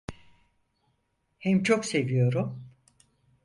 Hem 1.39 1.63
çok 1.63 1.85
seviyorum… 1.85 2.63